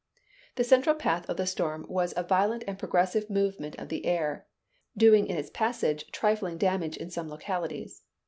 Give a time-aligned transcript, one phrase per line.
[0.55, 4.47] The central path of the storm was a violent and progressive movement of the air,
[4.97, 8.01] doing in its passage trifling damage in some localities.